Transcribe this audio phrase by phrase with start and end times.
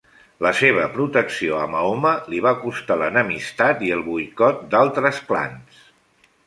[0.43, 5.89] La seva protecció a Mahoma li va costar l'enemistat i el boicot d'altres clans.